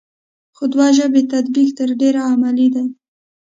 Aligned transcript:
خو 0.55 0.63
دوه 0.73 0.87
ژبې 0.97 1.21
تطبیق 1.33 1.69
تر 1.79 1.89
ډېره 2.01 2.21
عملي 2.31 2.67
دی 2.75 2.83
ا 2.83 2.83